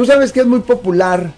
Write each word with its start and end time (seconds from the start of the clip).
Tú 0.00 0.06
sabes 0.06 0.30
que 0.30 0.38
es 0.38 0.46
muy 0.46 0.60
popular 0.60 1.32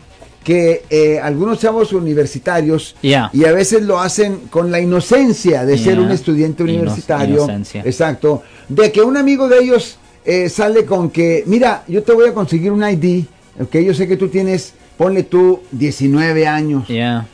que 0.44 0.82
eh, 0.90 1.18
algunos 1.18 1.60
chavos 1.60 1.94
universitarios 1.94 2.94
Yeah. 3.00 3.30
y 3.32 3.46
a 3.46 3.52
veces 3.52 3.80
lo 3.84 3.98
hacen 3.98 4.36
con 4.50 4.70
la 4.70 4.78
inocencia 4.78 5.64
de 5.64 5.78
ser 5.78 5.98
un 5.98 6.10
estudiante 6.10 6.62
universitario. 6.64 7.36
inocencia. 7.36 7.80
Exacto. 7.86 8.42
De 8.68 8.92
que 8.92 9.00
un 9.00 9.16
amigo 9.16 9.48
de 9.48 9.60
ellos 9.60 9.96
eh, 10.26 10.50
sale 10.50 10.84
con 10.84 11.08
que, 11.08 11.42
mira, 11.46 11.84
yo 11.88 12.02
te 12.02 12.12
voy 12.12 12.28
a 12.28 12.34
conseguir 12.34 12.70
un 12.70 12.84
ID, 12.86 13.24
ok, 13.58 13.76
yo 13.78 13.94
sé 13.94 14.06
que 14.06 14.18
tú 14.18 14.28
tienes, 14.28 14.74
ponle 14.98 15.22
tú 15.22 15.62
19 15.70 16.46
años. 16.46 16.86
Yeah. 16.86 17.26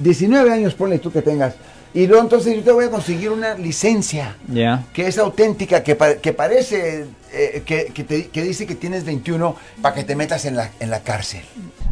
19 0.00 0.50
años 0.52 0.74
ponle 0.74 0.98
tú 0.98 1.10
que 1.10 1.22
tengas. 1.22 1.54
Y 1.96 2.06
luego 2.06 2.22
entonces 2.22 2.54
yo 2.54 2.62
te 2.62 2.72
voy 2.72 2.84
a 2.84 2.90
conseguir 2.90 3.30
una 3.30 3.54
licencia 3.54 4.36
Yeah. 4.52 4.84
que 4.92 5.06
es 5.08 5.16
auténtica, 5.16 5.82
que, 5.82 5.96
que 6.22 6.32
parece, 6.34 7.06
eh, 7.32 7.62
que, 7.64 7.86
que 7.86 8.04
te- 8.04 8.28
que 8.28 8.42
dice 8.42 8.66
que 8.66 8.74
tienes 8.74 9.04
21 9.04 9.56
para 9.80 9.94
que 9.94 10.04
te 10.04 10.14
metas 10.14 10.44
en 10.44 10.56
la, 10.56 10.70
en 10.78 10.90
la 10.90 11.00
cárcel. 11.00 11.40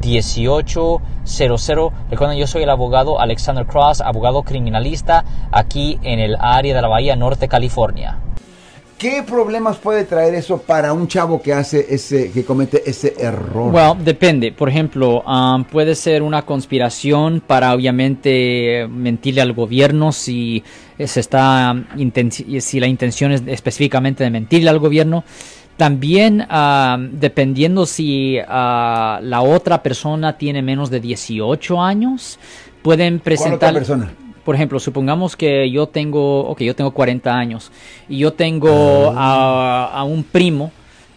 1-800-530-1800. 0.00 1.92
Recuerden, 2.10 2.38
yo 2.38 2.46
soy 2.46 2.62
el 2.62 2.70
abogado 2.70 3.20
Alexander 3.20 3.66
Cross, 3.66 4.00
abogado 4.00 4.42
criminalista 4.42 5.24
aquí 5.52 5.98
en 6.02 6.18
el 6.18 6.36
área 6.38 6.74
de 6.74 6.82
la 6.82 6.88
Bahía 6.88 7.16
Norte, 7.16 7.48
California. 7.48 8.18
¿Qué 8.98 9.22
problemas 9.22 9.78
puede 9.78 10.04
traer 10.04 10.34
eso 10.34 10.58
para 10.58 10.92
un 10.92 11.08
chavo 11.08 11.40
que 11.40 11.54
hace 11.54 11.86
ese, 11.88 12.30
que 12.32 12.44
comete 12.44 12.82
ese 12.84 13.14
error? 13.18 13.72
Well, 13.72 14.04
depende. 14.04 14.52
Por 14.52 14.68
ejemplo, 14.68 15.22
um, 15.22 15.64
puede 15.64 15.94
ser 15.94 16.22
una 16.22 16.42
conspiración 16.42 17.40
para 17.46 17.72
obviamente 17.72 18.86
mentirle 18.90 19.40
al 19.40 19.54
gobierno 19.54 20.12
si 20.12 20.62
se 21.02 21.18
está 21.18 21.72
um, 21.72 21.86
inten- 21.98 22.60
si 22.60 22.78
la 22.78 22.88
intención 22.88 23.32
es 23.32 23.42
específicamente 23.46 24.22
de 24.22 24.28
mentirle 24.28 24.68
al 24.68 24.78
gobierno. 24.78 25.24
También 25.80 26.42
um, 26.42 27.08
dependiendo 27.18 27.86
si 27.86 28.36
uh, 28.38 28.42
la 28.44 29.40
otra 29.40 29.82
persona 29.82 30.36
tiene 30.36 30.60
menos 30.60 30.90
de 30.90 31.00
18 31.00 31.80
años, 31.80 32.38
pueden 32.82 33.14
¿Cuál 33.14 33.22
presentar 33.22 33.70
otra 33.70 33.72
persona? 33.72 34.12
por 34.44 34.54
ejemplo, 34.54 34.78
supongamos 34.78 35.36
que 35.36 35.70
yo 35.70 35.86
tengo, 35.86 36.40
ok, 36.50 36.60
yo 36.60 36.76
tengo 36.76 36.90
40 36.90 37.34
años 37.34 37.72
y 38.10 38.18
yo 38.18 38.34
tengo 38.34 39.14
Ah. 39.16 39.88
a, 39.94 40.00
a 40.00 40.04
un 40.04 40.22
primo 40.22 40.70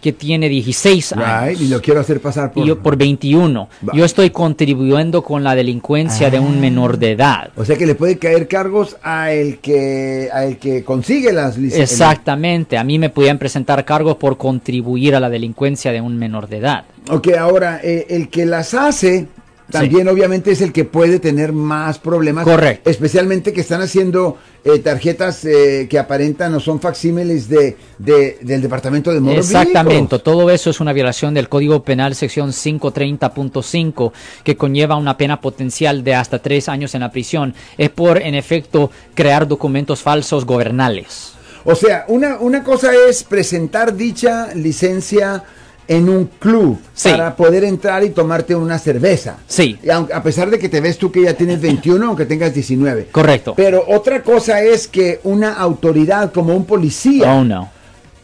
que 0.04 0.12
tiene 0.14 0.50
16 0.50 1.14
años 1.14 1.50
Right, 1.50 1.62
y 1.62 1.68
lo 1.70 1.82
quiero 1.82 2.02
hacer 2.02 2.20
pasar 2.20 2.52
por... 2.52 2.64
y 2.64 2.68
yo 2.68 2.80
por 2.80 2.98
21. 2.98 3.70
Va. 3.88 3.94
Yo 3.96 4.04
estoy 4.06 4.30
contribuyendo 4.30 5.24
con 5.24 5.44
la 5.44 5.56
delincuencia 5.56 6.30
de 6.30 6.40
un 6.40 6.58
Ah. 6.58 6.60
menor 6.60 6.98
de 7.00 7.12
edad. 7.12 7.50
O 7.56 7.64
sea 7.66 7.78
que 7.78 7.86
le 7.86 7.96
puede 7.96 8.18
caer 8.20 8.48
cargos 8.48 8.98
a 9.02 9.32
el 9.32 9.60
que, 9.60 10.30
a 10.34 10.44
el 10.46 10.58
que 10.58 10.84
consigue 10.84 11.32
las 11.32 11.58
licencias. 11.58 11.90
Exactamente, 11.92 12.78
a 12.78 12.84
mí 12.84 13.00
me 13.00 13.10
podían 13.10 13.40
presentar 13.40 13.86
cargos 13.86 14.18
por 14.18 14.38
contribuir 14.38 15.16
a 15.16 15.20
la 15.22 15.30
delincuencia 15.30 15.92
de 15.94 16.02
un 16.02 16.18
menor 16.18 16.48
de 16.50 16.58
edad. 16.58 16.84
Ok, 17.10 17.30
ahora, 17.40 17.80
eh, 17.84 18.06
el 18.10 18.30
que 18.30 18.46
las 18.46 18.74
hace 18.74 19.28
también 19.74 20.08
obviamente 20.08 20.52
es 20.52 20.62
el 20.62 20.72
que 20.72 20.86
puede 20.86 21.20
tener 21.20 21.52
más 21.52 22.00
problemas. 22.00 22.46
Correcto. 22.46 22.90
Especialmente 22.90 23.52
que 23.52 23.62
están 23.62 23.82
haciendo 23.82 24.38
eh, 24.64 24.80
tarjetas 24.80 25.44
eh, 25.44 25.88
que 25.90 26.00
aparentan 26.00 26.54
o 26.56 26.60
son 26.62 26.80
facsímiles 26.80 27.50
de, 27.50 27.76
de- 27.98 28.38
del 28.42 28.62
Departamento 28.62 29.12
de 29.12 29.20
Motor 29.20 29.40
Exactamente, 29.40 30.20
todo 30.20 30.50
eso 30.50 30.70
es 30.70 30.80
una 30.80 30.94
violación 30.94 31.34
del 31.34 31.50
Código 31.50 31.84
Penal 31.84 32.16
sección 32.16 32.52
530.5 32.52 34.12
que 34.44 34.56
conlleva 34.58 34.96
una 34.96 35.18
pena 35.18 35.42
potencial 35.42 36.04
de 36.04 36.16
hasta 36.16 36.40
tres 36.40 36.70
años 36.70 36.96
en 36.96 37.02
la 37.02 37.12
prisión. 37.12 37.54
Es 37.78 37.90
por, 37.90 38.22
en 38.22 38.36
efecto, 38.36 38.92
crear 39.14 39.48
documentos 39.48 40.02
falsos 40.02 40.46
gobernales. 40.46 41.34
O 41.66 41.76
sea, 41.76 42.06
una, 42.10 42.38
una 42.40 42.64
cosa 42.64 42.92
es 43.08 43.24
presentar 43.24 43.96
dicha 43.96 44.54
licencia 44.54 45.44
en 45.88 46.08
un 46.10 46.26
club 46.40 46.80
Sí. 46.94 47.10
para 47.10 47.36
poder 47.36 47.64
entrar 47.64 48.04
y 48.04 48.12
tomarte 48.12 48.56
una 48.56 48.80
cerveza. 48.80 49.38
Sí. 49.48 49.78
Y 49.84 49.90
aunque- 49.90 50.14
a 50.14 50.24
pesar 50.24 50.50
de 50.50 50.58
que 50.60 50.70
te 50.70 50.80
ves 50.82 50.98
tú 50.98 51.12
que 51.12 51.24
ya 51.24 51.34
tienes 51.34 51.60
21, 51.62 52.08
aunque 52.08 52.26
tengas 52.26 52.54
19. 52.54 53.08
Correcto. 53.12 53.54
Pero 53.56 53.84
otra 53.88 54.22
cosa 54.24 54.62
es 54.62 54.88
que 54.88 55.20
una 55.24 55.54
autoridad 55.54 56.32
como 56.32 56.56
un 56.56 56.66
policía, 56.66 57.34
Oh, 57.34 57.44
no. 57.44 57.70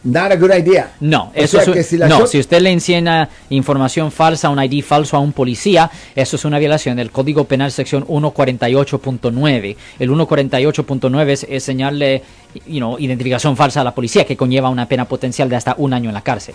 not 0.02 0.32
a 0.32 0.36
good 0.36 0.50
idea. 0.54 0.92
No, 1.00 1.24
O 1.24 1.30
eso 1.34 1.60
sea 1.60 1.74
es 1.74 1.86
si 1.86 1.98
la 1.98 2.08
no, 2.08 2.26
si 2.26 2.38
usted 2.38 2.62
le 2.62 2.70
encienda 2.70 3.28
información 3.50 4.10
falsa, 4.10 4.48
un 4.48 4.58
ID 4.62 4.82
falso 4.82 5.16
a 5.16 5.20
un 5.20 5.32
policía, 5.34 5.90
eso 6.16 6.36
es 6.36 6.44
una 6.46 6.58
violación 6.58 6.96
del 6.96 7.10
Código 7.10 7.44
Penal 7.44 7.70
sección 7.70 8.06
148.9. 8.06 9.76
El 9.98 10.08
148.9 10.08 11.46
es, 11.48 11.62
señalarle 11.62 12.22
you 12.66 12.78
know, 12.78 12.98
identificación 12.98 13.56
falsa 13.56 13.82
a 13.82 13.84
la 13.84 13.94
policía 13.94 14.24
que 14.24 14.36
conlleva 14.36 14.70
una 14.70 14.88
pena 14.88 15.04
potencial 15.04 15.48
de 15.50 15.56
hasta 15.56 15.74
un 15.76 15.92
año 15.92 16.08
en 16.08 16.14
la 16.14 16.22
cárcel. 16.22 16.54